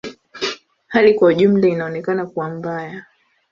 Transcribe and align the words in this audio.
Hali 0.87 1.13
kwa 1.13 1.27
ujumla 1.29 1.67
inaonekana 1.67 2.25
kuwa 2.25 2.49
mbaya. 2.49 3.03